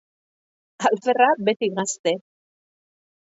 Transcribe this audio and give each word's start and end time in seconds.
Alferra 0.89 1.27
beti 1.49 1.69
gazte 1.79 2.13